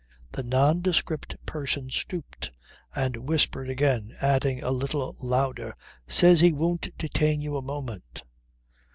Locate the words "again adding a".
3.69-4.71